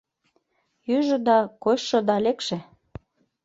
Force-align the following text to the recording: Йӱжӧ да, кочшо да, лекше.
Йӱжӧ 0.89 1.17
да, 1.27 1.37
кочшо 1.63 1.99
да, 2.07 2.15
лекше. 2.25 2.57